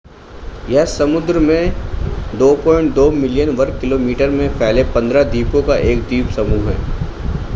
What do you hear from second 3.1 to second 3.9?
million वर्ग